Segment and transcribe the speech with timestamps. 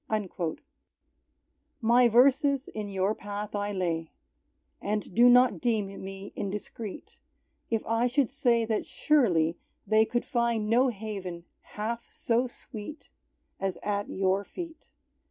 [1.79, 4.11] _"My verses in Your path I lay,
[4.81, 7.17] And do not deem me indiscreet,
[7.69, 11.45] If I should say that surely they Could find no haven
[11.77, 13.09] half so sweet
[13.59, 14.87] As at Your feet.